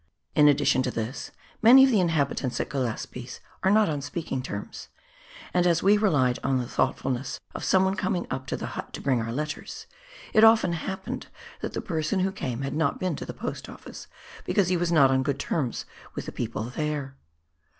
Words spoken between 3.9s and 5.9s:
speaking terms, and as